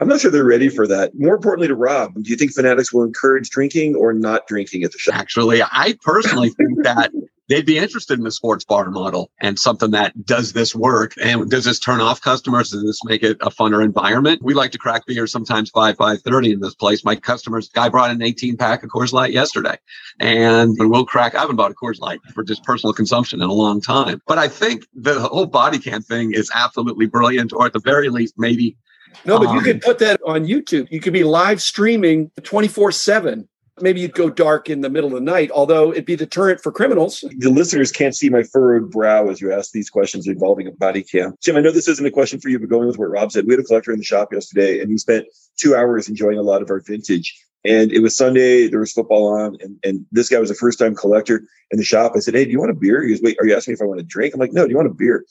I'm 0.00 0.08
not 0.08 0.20
sure 0.20 0.30
they're 0.30 0.44
ready 0.44 0.68
for 0.68 0.86
that. 0.86 1.12
More 1.14 1.34
importantly, 1.34 1.68
to 1.68 1.74
Rob, 1.74 2.14
do 2.14 2.30
you 2.30 2.36
think 2.36 2.52
fanatics 2.52 2.92
will 2.92 3.04
encourage 3.04 3.50
drinking 3.50 3.94
or 3.96 4.12
not 4.12 4.46
drinking 4.46 4.84
at 4.84 4.92
the 4.92 4.98
shop? 4.98 5.14
Actually, 5.14 5.62
I 5.62 5.96
personally 6.02 6.50
think 6.50 6.82
that 6.82 7.10
they'd 7.48 7.66
be 7.66 7.78
interested 7.78 8.18
in 8.18 8.24
the 8.24 8.30
sports 8.30 8.64
bar 8.64 8.90
model 8.90 9.30
and 9.40 9.58
something 9.58 9.90
that 9.92 10.24
does 10.24 10.52
this 10.52 10.74
work? 10.74 11.14
And 11.22 11.50
does 11.50 11.64
this 11.64 11.78
turn 11.78 12.00
off 12.00 12.20
customers? 12.20 12.70
Does 12.70 12.84
this 12.84 13.04
make 13.04 13.22
it 13.22 13.36
a 13.40 13.50
funner 13.50 13.84
environment? 13.84 14.42
We 14.42 14.54
like 14.54 14.72
to 14.72 14.78
crack 14.78 15.06
beer 15.06 15.26
sometimes 15.26 15.70
5 15.70 15.96
5.30 15.96 16.54
in 16.54 16.60
this 16.60 16.74
place. 16.74 17.04
My 17.04 17.16
customers 17.16 17.68
guy 17.68 17.88
brought 17.88 18.10
an 18.10 18.22
18 18.22 18.56
pack 18.56 18.82
of 18.82 18.90
Coors 18.90 19.12
Light 19.12 19.32
yesterday 19.32 19.76
and 20.20 20.76
we'll 20.78 21.06
crack 21.06 21.34
I 21.34 21.40
haven't 21.40 21.56
bought 21.56 21.70
a 21.70 21.74
Coors 21.74 22.00
Light 22.00 22.20
for 22.34 22.44
just 22.44 22.62
personal 22.64 22.92
consumption 22.92 23.40
in 23.40 23.48
a 23.48 23.52
long 23.52 23.80
time. 23.80 24.22
But 24.26 24.38
I 24.38 24.48
think 24.48 24.86
the 24.94 25.20
whole 25.20 25.46
body 25.46 25.78
cam 25.78 26.02
thing 26.02 26.32
is 26.32 26.50
absolutely 26.54 27.06
brilliant 27.06 27.52
or 27.52 27.66
at 27.66 27.72
the 27.72 27.80
very 27.80 28.08
least 28.08 28.34
maybe 28.36 28.76
no, 29.24 29.38
but 29.38 29.48
um, 29.48 29.56
you 29.56 29.62
could 29.62 29.80
put 29.80 29.98
that 30.00 30.20
on 30.26 30.44
YouTube. 30.44 30.88
You 30.90 31.00
could 31.00 31.12
be 31.12 31.24
live 31.24 31.62
streaming 31.62 32.30
24 32.42 32.92
7 32.92 33.48
maybe 33.80 34.00
you'd 34.00 34.14
go 34.14 34.30
dark 34.30 34.68
in 34.68 34.80
the 34.80 34.90
middle 34.90 35.08
of 35.08 35.14
the 35.14 35.20
night, 35.20 35.50
although 35.50 35.92
it'd 35.92 36.04
be 36.04 36.16
deterrent 36.16 36.60
for 36.60 36.72
criminals. 36.72 37.24
The 37.38 37.50
listeners 37.50 37.92
can't 37.92 38.14
see 38.14 38.28
my 38.28 38.42
furrowed 38.42 38.90
brow 38.90 39.28
as 39.28 39.40
you 39.40 39.52
ask 39.52 39.72
these 39.72 39.90
questions 39.90 40.26
involving 40.26 40.66
a 40.66 40.72
body 40.72 41.02
cam. 41.02 41.34
Jim, 41.42 41.56
I 41.56 41.60
know 41.60 41.70
this 41.70 41.88
isn't 41.88 42.06
a 42.06 42.10
question 42.10 42.40
for 42.40 42.48
you, 42.48 42.58
but 42.58 42.68
going 42.68 42.86
with 42.86 42.98
what 42.98 43.10
Rob 43.10 43.32
said, 43.32 43.46
we 43.46 43.54
had 43.54 43.60
a 43.60 43.64
collector 43.64 43.92
in 43.92 43.98
the 43.98 44.04
shop 44.04 44.32
yesterday 44.32 44.80
and 44.80 44.90
he 44.90 44.98
spent 44.98 45.26
two 45.56 45.74
hours 45.74 46.08
enjoying 46.08 46.38
a 46.38 46.42
lot 46.42 46.62
of 46.62 46.70
our 46.70 46.80
vintage. 46.80 47.38
And 47.64 47.90
it 47.92 48.00
was 48.00 48.16
Sunday, 48.16 48.68
there 48.68 48.80
was 48.80 48.92
football 48.92 49.26
on, 49.26 49.58
and, 49.60 49.78
and 49.82 50.06
this 50.12 50.28
guy 50.28 50.38
was 50.38 50.50
a 50.50 50.54
first 50.54 50.78
time 50.78 50.94
collector 50.94 51.42
in 51.70 51.78
the 51.78 51.84
shop. 51.84 52.12
I 52.14 52.20
said, 52.20 52.34
Hey, 52.34 52.44
do 52.44 52.52
you 52.52 52.60
want 52.60 52.70
a 52.70 52.74
beer? 52.74 53.02
He 53.02 53.10
goes, 53.10 53.20
Wait, 53.20 53.36
are 53.40 53.46
you 53.46 53.56
asking 53.56 53.72
me 53.72 53.74
if 53.74 53.82
I 53.82 53.84
want 53.84 54.00
a 54.00 54.04
drink? 54.04 54.32
I'm 54.32 54.40
like, 54.40 54.52
No, 54.52 54.64
do 54.64 54.70
you 54.70 54.76
want 54.76 54.88
a 54.88 54.94
beer? 54.94 55.24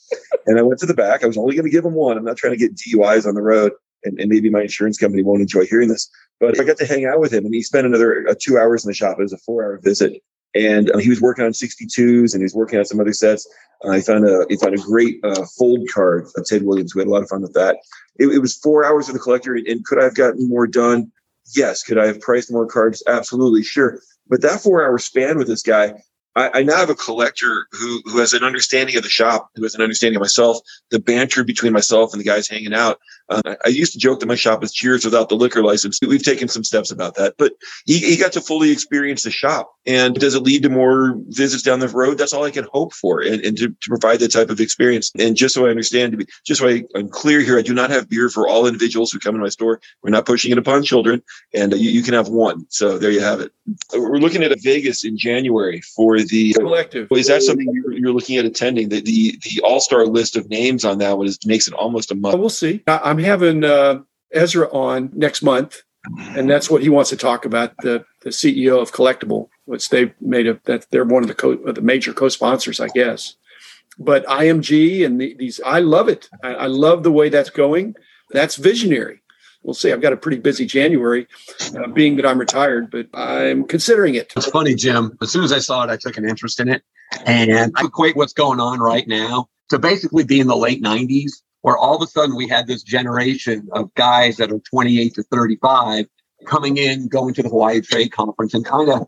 And 0.46 0.58
I 0.58 0.62
went 0.62 0.78
to 0.80 0.86
the 0.86 0.94
back. 0.94 1.24
I 1.24 1.26
was 1.26 1.38
only 1.38 1.56
going 1.56 1.64
to 1.64 1.70
give 1.70 1.84
him 1.84 1.94
one. 1.94 2.18
I'm 2.18 2.24
not 2.24 2.36
trying 2.36 2.52
to 2.52 2.58
get 2.58 2.76
DUIs 2.76 3.26
on 3.26 3.34
the 3.34 3.42
road 3.42 3.72
and, 4.04 4.18
and, 4.18 4.28
maybe 4.28 4.50
my 4.50 4.62
insurance 4.62 4.98
company 4.98 5.22
won't 5.22 5.40
enjoy 5.40 5.66
hearing 5.66 5.88
this, 5.88 6.10
but 6.40 6.58
I 6.60 6.64
got 6.64 6.76
to 6.78 6.86
hang 6.86 7.04
out 7.04 7.20
with 7.20 7.32
him 7.32 7.44
and 7.44 7.54
he 7.54 7.62
spent 7.62 7.86
another 7.86 8.26
uh, 8.28 8.34
two 8.38 8.58
hours 8.58 8.84
in 8.84 8.88
the 8.88 8.94
shop. 8.94 9.18
It 9.18 9.22
was 9.22 9.32
a 9.32 9.38
four 9.38 9.64
hour 9.64 9.78
visit. 9.82 10.22
And 10.54 10.90
uh, 10.90 10.98
he 10.98 11.10
was 11.10 11.20
working 11.20 11.44
on 11.44 11.52
62s 11.52 12.32
and 12.32 12.40
he 12.40 12.44
was 12.44 12.54
working 12.54 12.78
on 12.78 12.84
some 12.84 13.00
other 13.00 13.12
sets. 13.12 13.46
Uh, 13.84 13.92
he 13.92 14.00
found 14.00 14.26
a 14.26 14.46
he 14.48 14.56
found 14.56 14.74
a 14.74 14.82
great 14.82 15.18
uh, 15.22 15.44
fold 15.58 15.86
card 15.92 16.26
of 16.36 16.46
Ted 16.46 16.62
Williams. 16.62 16.94
We 16.94 17.00
had 17.00 17.08
a 17.08 17.10
lot 17.10 17.22
of 17.22 17.28
fun 17.28 17.42
with 17.42 17.52
that. 17.52 17.76
It, 18.18 18.28
it 18.28 18.38
was 18.38 18.56
four 18.56 18.84
hours 18.84 19.06
with 19.06 19.14
the 19.14 19.22
collector. 19.22 19.54
And, 19.54 19.66
and 19.66 19.84
could 19.84 20.00
I 20.00 20.04
have 20.04 20.14
gotten 20.14 20.48
more 20.48 20.66
done? 20.66 21.12
Yes. 21.54 21.82
Could 21.82 21.98
I 21.98 22.06
have 22.06 22.20
priced 22.20 22.50
more 22.50 22.66
cards? 22.66 23.02
Absolutely, 23.06 23.62
sure. 23.62 24.00
But 24.28 24.42
that 24.42 24.60
four 24.60 24.84
hour 24.84 24.98
span 24.98 25.38
with 25.38 25.46
this 25.46 25.62
guy, 25.62 25.94
I, 26.36 26.60
I, 26.60 26.62
now 26.62 26.76
have 26.76 26.90
a 26.90 26.94
collector 26.94 27.66
who 27.72 28.00
who 28.04 28.18
has 28.18 28.32
an 28.32 28.44
understanding 28.44 28.96
of 28.96 29.02
the 29.02 29.08
shop, 29.08 29.50
who 29.54 29.62
has 29.62 29.74
an 29.74 29.82
understanding 29.82 30.16
of 30.16 30.20
myself, 30.20 30.58
the 30.90 31.00
banter 31.00 31.42
between 31.44 31.72
myself 31.72 32.12
and 32.12 32.20
the 32.20 32.24
guys 32.24 32.48
hanging 32.48 32.74
out. 32.74 32.98
Uh, 33.28 33.56
I 33.64 33.68
used 33.68 33.92
to 33.92 33.98
joke 33.98 34.20
that 34.20 34.26
my 34.26 34.34
shop 34.34 34.64
is 34.64 34.72
Cheers 34.72 35.04
without 35.04 35.28
the 35.28 35.36
liquor 35.36 35.62
license. 35.62 35.98
We've 36.00 36.22
taken 36.22 36.48
some 36.48 36.64
steps 36.64 36.90
about 36.90 37.16
that, 37.16 37.34
but 37.36 37.52
he, 37.84 37.98
he 37.98 38.16
got 38.16 38.32
to 38.32 38.40
fully 38.40 38.70
experience 38.70 39.22
the 39.22 39.30
shop. 39.30 39.70
And 39.86 40.14
does 40.14 40.34
it 40.34 40.42
lead 40.42 40.62
to 40.62 40.70
more 40.70 41.14
visits 41.28 41.62
down 41.62 41.80
the 41.80 41.88
road? 41.88 42.16
That's 42.16 42.32
all 42.32 42.44
I 42.44 42.50
can 42.50 42.66
hope 42.72 42.94
for, 42.94 43.20
and, 43.20 43.44
and 43.44 43.56
to, 43.58 43.68
to 43.68 43.88
provide 43.88 44.20
that 44.20 44.32
type 44.32 44.50
of 44.50 44.60
experience. 44.60 45.10
And 45.18 45.36
just 45.36 45.54
so 45.54 45.66
I 45.66 45.70
understand, 45.70 46.12
to 46.12 46.18
be 46.18 46.26
just 46.46 46.60
so 46.60 46.68
I, 46.68 46.84
am 46.94 47.08
clear 47.08 47.40
here, 47.40 47.58
I 47.58 47.62
do 47.62 47.74
not 47.74 47.90
have 47.90 48.08
beer 48.08 48.30
for 48.30 48.48
all 48.48 48.66
individuals 48.66 49.12
who 49.12 49.18
come 49.18 49.34
in 49.34 49.40
my 49.40 49.48
store. 49.48 49.80
We're 50.02 50.10
not 50.10 50.26
pushing 50.26 50.52
it 50.52 50.58
upon 50.58 50.82
children, 50.84 51.22
and 51.52 51.72
you, 51.72 51.90
you 51.90 52.02
can 52.02 52.14
have 52.14 52.28
one. 52.28 52.66
So 52.68 52.98
there 52.98 53.10
you 53.10 53.20
have 53.20 53.40
it. 53.40 53.52
We're 53.92 54.18
looking 54.18 54.42
at 54.42 54.52
a 54.52 54.58
Vegas 54.62 55.04
in 55.04 55.18
January 55.18 55.80
for 55.96 56.17
the 56.24 56.52
collective. 56.54 57.08
Is 57.12 57.28
that 57.28 57.42
something 57.42 57.68
you're, 57.72 57.92
you're 57.92 58.12
looking 58.12 58.36
at 58.36 58.44
attending? 58.44 58.88
The 58.88 59.00
the, 59.00 59.38
the 59.42 59.60
all 59.62 59.80
star 59.80 60.06
list 60.06 60.36
of 60.36 60.48
names 60.48 60.84
on 60.84 60.98
that 60.98 61.16
one 61.18 61.26
is 61.26 61.38
makes 61.46 61.68
it 61.68 61.74
almost 61.74 62.10
a 62.10 62.14
month. 62.14 62.38
We'll 62.38 62.48
see. 62.48 62.82
I'm 62.86 63.18
having 63.18 63.64
uh, 63.64 64.00
Ezra 64.32 64.68
on 64.72 65.10
next 65.14 65.42
month, 65.42 65.82
and 66.20 66.48
that's 66.48 66.70
what 66.70 66.82
he 66.82 66.88
wants 66.88 67.10
to 67.10 67.16
talk 67.16 67.44
about. 67.44 67.76
The 67.78 68.04
the 68.22 68.30
CEO 68.30 68.80
of 68.80 68.92
Collectable, 68.92 69.48
which 69.64 69.90
they 69.90 70.12
made 70.20 70.46
a 70.46 70.60
that 70.64 70.86
they're 70.90 71.04
one 71.04 71.22
of 71.22 71.28
the 71.28 71.34
co, 71.34 71.56
the 71.56 71.80
major 71.80 72.12
co-sponsors, 72.12 72.80
I 72.80 72.88
guess. 72.88 73.36
But 74.00 74.24
IMG 74.26 75.04
and 75.04 75.20
the, 75.20 75.34
these, 75.38 75.60
I 75.66 75.80
love 75.80 76.08
it. 76.08 76.28
I, 76.44 76.54
I 76.54 76.66
love 76.66 77.02
the 77.02 77.10
way 77.10 77.28
that's 77.28 77.50
going. 77.50 77.96
That's 78.30 78.54
visionary 78.54 79.22
we'll 79.68 79.74
see. 79.74 79.92
I've 79.92 80.00
got 80.00 80.14
a 80.14 80.16
pretty 80.16 80.38
busy 80.38 80.64
January, 80.64 81.28
uh, 81.76 81.88
being 81.88 82.16
that 82.16 82.24
I'm 82.24 82.38
retired, 82.38 82.90
but 82.90 83.06
I'm 83.12 83.64
considering 83.64 84.14
it. 84.14 84.32
It's 84.34 84.46
funny, 84.46 84.74
Jim. 84.74 85.18
As 85.20 85.30
soon 85.30 85.44
as 85.44 85.52
I 85.52 85.58
saw 85.58 85.84
it, 85.84 85.90
I 85.90 85.98
took 85.98 86.16
an 86.16 86.26
interest 86.26 86.58
in 86.58 86.70
it, 86.70 86.82
and 87.26 87.70
I 87.76 87.84
equate 87.84 88.16
what's 88.16 88.32
going 88.32 88.60
on 88.60 88.80
right 88.80 89.06
now 89.06 89.50
to 89.68 89.78
basically 89.78 90.24
be 90.24 90.40
in 90.40 90.46
the 90.46 90.56
late 90.56 90.82
'90s, 90.82 91.32
where 91.60 91.76
all 91.76 91.94
of 91.94 92.00
a 92.00 92.06
sudden 92.06 92.34
we 92.34 92.48
had 92.48 92.66
this 92.66 92.82
generation 92.82 93.68
of 93.72 93.92
guys 93.92 94.38
that 94.38 94.50
are 94.50 94.60
28 94.70 95.14
to 95.16 95.22
35 95.24 96.06
coming 96.46 96.78
in, 96.78 97.06
going 97.08 97.34
to 97.34 97.42
the 97.42 97.50
Hawaii 97.50 97.82
Trade 97.82 98.10
Conference, 98.10 98.54
and 98.54 98.64
kind 98.64 98.88
of 98.88 99.06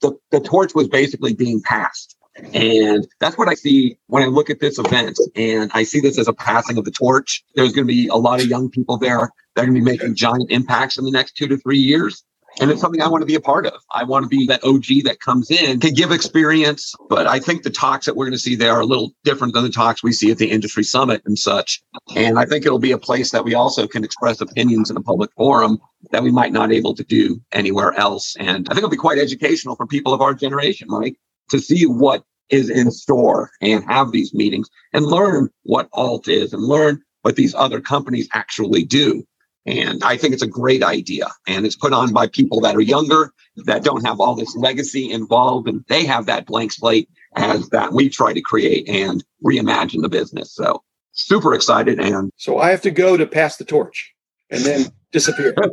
the, 0.00 0.12
the 0.30 0.40
torch 0.40 0.74
was 0.74 0.88
basically 0.88 1.34
being 1.34 1.60
passed. 1.60 2.16
And 2.54 3.06
that's 3.20 3.36
what 3.36 3.48
I 3.48 3.54
see 3.54 3.98
when 4.06 4.22
I 4.22 4.26
look 4.26 4.50
at 4.50 4.60
this 4.60 4.78
event. 4.78 5.18
And 5.34 5.70
I 5.74 5.82
see 5.82 6.00
this 6.00 6.18
as 6.18 6.28
a 6.28 6.32
passing 6.32 6.78
of 6.78 6.84
the 6.84 6.90
torch. 6.90 7.44
There's 7.54 7.72
going 7.72 7.86
to 7.86 7.92
be 7.92 8.08
a 8.08 8.16
lot 8.16 8.40
of 8.40 8.46
young 8.46 8.70
people 8.70 8.96
there 8.96 9.30
that 9.54 9.62
are 9.62 9.66
going 9.66 9.74
to 9.74 9.80
be 9.80 9.84
making 9.84 10.14
giant 10.14 10.50
impacts 10.50 10.98
in 10.98 11.04
the 11.04 11.10
next 11.10 11.36
two 11.36 11.48
to 11.48 11.56
three 11.56 11.78
years. 11.78 12.24
And 12.60 12.70
it's 12.70 12.80
something 12.80 13.00
I 13.00 13.08
want 13.08 13.22
to 13.22 13.26
be 13.26 13.36
a 13.36 13.40
part 13.40 13.66
of. 13.66 13.80
I 13.92 14.02
want 14.04 14.24
to 14.24 14.28
be 14.28 14.46
that 14.46 14.64
OG 14.64 15.04
that 15.04 15.20
comes 15.20 15.50
in 15.50 15.78
to 15.80 15.92
give 15.92 16.10
experience. 16.10 16.94
But 17.08 17.26
I 17.26 17.38
think 17.38 17.62
the 17.62 17.70
talks 17.70 18.06
that 18.06 18.16
we're 18.16 18.24
going 18.24 18.32
to 18.32 18.38
see 18.38 18.56
there 18.56 18.72
are 18.72 18.80
a 18.80 18.86
little 18.86 19.12
different 19.22 19.54
than 19.54 19.62
the 19.62 19.70
talks 19.70 20.02
we 20.02 20.12
see 20.12 20.30
at 20.30 20.38
the 20.38 20.50
industry 20.50 20.82
summit 20.82 21.22
and 21.24 21.38
such. 21.38 21.80
And 22.16 22.38
I 22.38 22.46
think 22.46 22.66
it'll 22.66 22.80
be 22.80 22.90
a 22.90 22.98
place 22.98 23.30
that 23.30 23.44
we 23.44 23.54
also 23.54 23.86
can 23.86 24.02
express 24.02 24.40
opinions 24.40 24.90
in 24.90 24.96
a 24.96 25.02
public 25.02 25.30
forum 25.36 25.78
that 26.10 26.22
we 26.22 26.32
might 26.32 26.52
not 26.52 26.72
able 26.72 26.94
to 26.94 27.04
do 27.04 27.40
anywhere 27.52 27.92
else. 27.92 28.34
And 28.40 28.66
I 28.68 28.70
think 28.72 28.78
it'll 28.78 28.90
be 28.90 28.96
quite 28.96 29.18
educational 29.18 29.76
for 29.76 29.86
people 29.86 30.12
of 30.12 30.20
our 30.20 30.34
generation, 30.34 30.88
Mike 30.88 31.16
to 31.50 31.58
see 31.58 31.86
what 31.86 32.24
is 32.50 32.70
in 32.70 32.90
store 32.90 33.50
and 33.60 33.84
have 33.84 34.12
these 34.12 34.34
meetings 34.34 34.68
and 34.92 35.06
learn 35.06 35.48
what 35.62 35.88
alt 35.92 36.28
is 36.28 36.52
and 36.52 36.62
learn 36.62 37.02
what 37.22 37.36
these 37.36 37.54
other 37.54 37.80
companies 37.80 38.28
actually 38.32 38.84
do. 38.84 39.24
And 39.66 40.02
I 40.02 40.16
think 40.16 40.32
it's 40.32 40.42
a 40.42 40.46
great 40.46 40.82
idea. 40.82 41.26
And 41.46 41.66
it's 41.66 41.76
put 41.76 41.92
on 41.92 42.12
by 42.12 42.26
people 42.26 42.60
that 42.62 42.74
are 42.74 42.80
younger, 42.80 43.32
that 43.66 43.84
don't 43.84 44.06
have 44.06 44.18
all 44.18 44.34
this 44.34 44.56
legacy 44.56 45.10
involved, 45.10 45.68
and 45.68 45.84
they 45.88 46.06
have 46.06 46.26
that 46.26 46.46
blank 46.46 46.72
slate 46.72 47.08
as 47.36 47.68
that 47.68 47.92
we 47.92 48.08
try 48.08 48.32
to 48.32 48.40
create 48.40 48.88
and 48.88 49.22
reimagine 49.44 50.00
the 50.00 50.08
business. 50.08 50.54
So 50.54 50.82
super 51.12 51.52
excited. 51.52 52.00
And 52.00 52.30
so 52.36 52.58
I 52.58 52.70
have 52.70 52.82
to 52.82 52.90
go 52.90 53.16
to 53.16 53.26
pass 53.26 53.56
the 53.56 53.64
torch 53.64 54.14
and 54.50 54.64
then 54.64 54.86
disappear. 55.12 55.54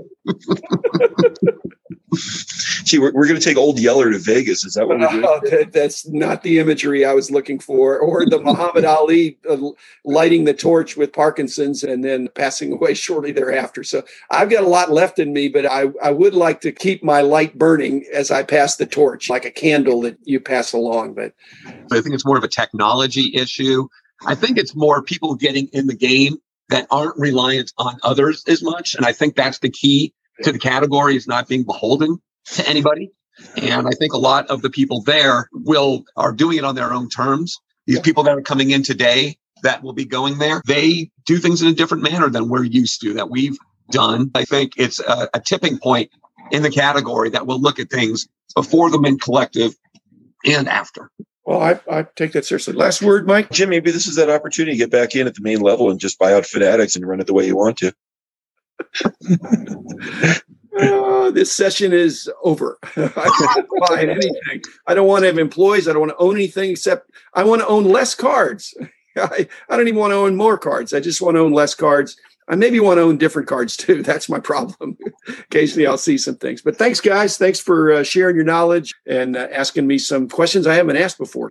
Gee, 2.83 2.99
we're, 2.99 3.11
we're 3.13 3.27
going 3.27 3.39
to 3.39 3.43
take 3.43 3.57
Old 3.57 3.79
Yeller 3.79 4.11
to 4.11 4.19
Vegas. 4.19 4.63
Is 4.63 4.73
that 4.73 4.87
what 4.87 4.99
we're 4.99 5.09
doing? 5.09 5.21
that, 5.21 5.71
that's 5.73 6.07
not 6.07 6.43
the 6.43 6.59
imagery 6.59 7.03
I 7.03 7.13
was 7.13 7.31
looking 7.31 7.59
for, 7.59 7.97
or 7.97 8.25
the 8.25 8.39
Muhammad 8.39 8.85
Ali 8.85 9.37
uh, 9.49 9.57
lighting 10.03 10.45
the 10.45 10.53
torch 10.53 10.95
with 10.95 11.11
Parkinson's 11.11 11.83
and 11.83 12.03
then 12.03 12.29
passing 12.35 12.73
away 12.73 12.93
shortly 13.05 13.31
thereafter. 13.31 13.83
So 13.83 14.03
I've 14.29 14.49
got 14.49 14.63
a 14.63 14.67
lot 14.67 14.91
left 14.91 15.19
in 15.19 15.33
me, 15.33 15.49
but 15.49 15.65
I, 15.65 15.85
I 16.03 16.11
would 16.11 16.35
like 16.35 16.61
to 16.61 16.71
keep 16.71 17.03
my 17.03 17.21
light 17.21 17.57
burning 17.57 18.05
as 18.13 18.29
I 18.29 18.43
pass 18.43 18.75
the 18.75 18.85
torch, 18.85 19.29
like 19.29 19.45
a 19.45 19.51
candle 19.51 20.01
that 20.01 20.17
you 20.23 20.39
pass 20.39 20.73
along. 20.73 21.15
But 21.15 21.33
I 21.91 22.01
think 22.01 22.13
it's 22.13 22.25
more 22.25 22.37
of 22.37 22.43
a 22.43 22.49
technology 22.49 23.31
issue. 23.33 23.87
I 24.25 24.35
think 24.35 24.57
it's 24.57 24.75
more 24.75 25.01
people 25.01 25.35
getting 25.35 25.67
in 25.73 25.87
the 25.87 25.95
game 25.95 26.37
that 26.69 26.87
aren't 26.89 27.17
reliant 27.17 27.71
on 27.77 27.97
others 28.03 28.43
as 28.47 28.63
much. 28.63 28.95
And 28.95 29.05
I 29.05 29.11
think 29.11 29.35
that's 29.35 29.59
the 29.59 29.69
key 29.69 30.13
to 30.43 30.51
the 30.51 30.59
category 30.59 31.15
is 31.15 31.27
not 31.27 31.47
being 31.47 31.63
beholden 31.63 32.17
to 32.53 32.67
anybody. 32.67 33.11
And 33.57 33.87
I 33.87 33.91
think 33.91 34.13
a 34.13 34.17
lot 34.17 34.47
of 34.47 34.61
the 34.61 34.69
people 34.69 35.01
there 35.01 35.49
will 35.51 36.05
are 36.15 36.31
doing 36.31 36.57
it 36.57 36.63
on 36.63 36.75
their 36.75 36.93
own 36.93 37.09
terms. 37.09 37.57
These 37.85 37.99
people 37.99 38.23
that 38.23 38.37
are 38.37 38.41
coming 38.41 38.71
in 38.71 38.83
today 38.83 39.37
that 39.63 39.83
will 39.83 39.93
be 39.93 40.05
going 40.05 40.37
there, 40.37 40.61
they 40.65 41.11
do 41.25 41.37
things 41.37 41.61
in 41.61 41.67
a 41.67 41.73
different 41.73 42.03
manner 42.03 42.29
than 42.29 42.49
we're 42.49 42.63
used 42.63 43.01
to, 43.01 43.13
that 43.15 43.29
we've 43.29 43.57
done. 43.91 44.31
I 44.33 44.45
think 44.45 44.73
it's 44.77 44.99
a, 44.99 45.29
a 45.33 45.39
tipping 45.39 45.77
point 45.79 46.11
in 46.51 46.63
the 46.63 46.71
category 46.71 47.29
that 47.31 47.45
will 47.45 47.59
look 47.59 47.79
at 47.79 47.89
things 47.89 48.27
before 48.55 48.89
the 48.89 48.99
Mint 48.99 49.21
Collective 49.21 49.75
and 50.45 50.69
after. 50.69 51.09
Well, 51.45 51.61
I, 51.61 51.79
I 51.91 52.07
take 52.15 52.31
that 52.33 52.45
seriously. 52.45 52.73
Last 52.73 53.01
word, 53.01 53.27
Mike. 53.27 53.51
Jim, 53.51 53.69
maybe 53.69 53.91
this 53.91 54.07
is 54.07 54.15
that 54.15 54.29
opportunity 54.29 54.73
to 54.73 54.77
get 54.77 54.89
back 54.89 55.15
in 55.15 55.27
at 55.27 55.35
the 55.35 55.41
main 55.41 55.61
level 55.61 55.91
and 55.91 55.99
just 55.99 56.17
buy 56.17 56.33
out 56.33 56.45
Fanatics 56.45 56.95
and 56.95 57.07
run 57.07 57.19
it 57.19 57.27
the 57.27 57.33
way 57.33 57.45
you 57.45 57.55
want 57.55 57.77
to. 57.77 57.93
Uh, 60.79 61.31
this 61.31 61.51
session 61.51 61.93
is 61.93 62.29
over. 62.43 62.77
I 62.95 63.53
don't 63.55 63.89
buy 63.89 64.03
anything. 64.03 64.61
I 64.87 64.93
don't 64.93 65.07
want 65.07 65.23
to 65.23 65.27
have 65.27 65.37
employees. 65.37 65.87
I 65.87 65.93
don't 65.93 66.01
want 66.01 66.11
to 66.11 66.23
own 66.23 66.35
anything 66.35 66.71
except 66.71 67.11
I 67.33 67.43
want 67.43 67.61
to 67.61 67.67
own 67.67 67.85
less 67.85 68.15
cards. 68.15 68.75
I, 69.17 69.47
I 69.69 69.77
don't 69.77 69.87
even 69.87 69.99
want 69.99 70.11
to 70.11 70.17
own 70.17 70.35
more 70.35 70.57
cards. 70.57 70.93
I 70.93 70.99
just 70.99 71.21
want 71.21 71.35
to 71.35 71.41
own 71.41 71.53
less 71.53 71.73
cards. 71.73 72.17
I 72.47 72.55
maybe 72.55 72.79
want 72.79 72.97
to 72.97 73.01
own 73.01 73.17
different 73.17 73.47
cards 73.47 73.75
too. 73.77 74.03
That's 74.03 74.29
my 74.29 74.39
problem. 74.39 74.97
Occasionally 75.27 75.87
I'll 75.87 75.97
see 75.97 76.17
some 76.17 76.35
things. 76.35 76.61
But 76.61 76.77
thanks, 76.77 76.99
guys. 76.99 77.37
Thanks 77.37 77.59
for 77.59 77.93
uh, 77.93 78.03
sharing 78.03 78.35
your 78.35 78.45
knowledge 78.45 78.93
and 79.05 79.35
uh, 79.35 79.47
asking 79.51 79.87
me 79.87 79.97
some 79.97 80.29
questions 80.29 80.67
I 80.67 80.75
haven't 80.75 80.97
asked 80.97 81.17
before. 81.17 81.43